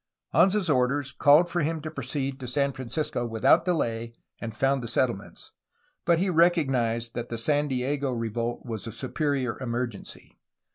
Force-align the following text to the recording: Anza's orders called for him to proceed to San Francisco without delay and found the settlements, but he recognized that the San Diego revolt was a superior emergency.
Anza's 0.33 0.67
orders 0.67 1.11
called 1.11 1.47
for 1.47 1.61
him 1.61 1.79
to 1.81 1.91
proceed 1.91 2.39
to 2.39 2.47
San 2.47 2.73
Francisco 2.73 3.23
without 3.23 3.65
delay 3.65 4.13
and 4.39 4.57
found 4.57 4.81
the 4.81 4.87
settlements, 4.87 5.51
but 6.05 6.17
he 6.17 6.27
recognized 6.27 7.13
that 7.13 7.29
the 7.29 7.37
San 7.37 7.67
Diego 7.67 8.11
revolt 8.11 8.65
was 8.65 8.87
a 8.87 8.91
superior 8.91 9.61
emergency. 9.61 10.39